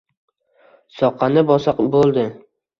[1.03, 2.29] soqqani bossa bo‘ldi.